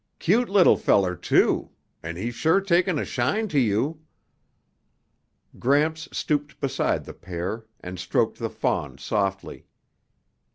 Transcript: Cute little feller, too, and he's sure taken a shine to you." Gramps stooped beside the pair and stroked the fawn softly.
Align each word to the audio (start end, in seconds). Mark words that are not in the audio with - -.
Cute 0.17 0.49
little 0.49 0.77
feller, 0.77 1.15
too, 1.15 1.69
and 2.01 2.17
he's 2.17 2.33
sure 2.33 2.59
taken 2.59 2.97
a 2.97 3.05
shine 3.05 3.47
to 3.49 3.59
you." 3.59 4.01
Gramps 5.59 6.09
stooped 6.11 6.59
beside 6.59 7.05
the 7.05 7.13
pair 7.13 7.67
and 7.81 7.99
stroked 7.99 8.39
the 8.39 8.49
fawn 8.49 8.97
softly. 8.97 9.67